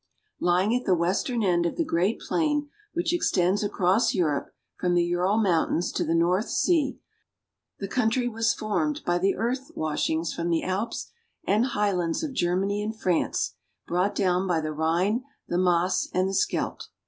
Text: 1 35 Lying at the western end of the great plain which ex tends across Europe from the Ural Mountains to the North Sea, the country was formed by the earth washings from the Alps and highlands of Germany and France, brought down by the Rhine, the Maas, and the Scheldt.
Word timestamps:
1 0.39 0.51
35 0.51 0.51
Lying 0.71 0.79
at 0.79 0.85
the 0.87 0.95
western 0.95 1.43
end 1.43 1.63
of 1.67 1.75
the 1.75 1.85
great 1.85 2.19
plain 2.19 2.69
which 2.93 3.13
ex 3.13 3.29
tends 3.29 3.63
across 3.63 4.15
Europe 4.15 4.49
from 4.79 4.95
the 4.95 5.03
Ural 5.03 5.37
Mountains 5.37 5.91
to 5.91 6.03
the 6.03 6.15
North 6.15 6.49
Sea, 6.49 6.99
the 7.77 7.87
country 7.87 8.27
was 8.27 8.51
formed 8.55 9.01
by 9.05 9.19
the 9.19 9.35
earth 9.35 9.69
washings 9.75 10.33
from 10.33 10.49
the 10.49 10.63
Alps 10.63 11.11
and 11.45 11.67
highlands 11.67 12.23
of 12.23 12.33
Germany 12.33 12.81
and 12.81 12.99
France, 12.99 13.53
brought 13.85 14.15
down 14.15 14.47
by 14.47 14.59
the 14.59 14.73
Rhine, 14.73 15.23
the 15.47 15.59
Maas, 15.59 16.09
and 16.15 16.27
the 16.27 16.33
Scheldt. 16.33 16.87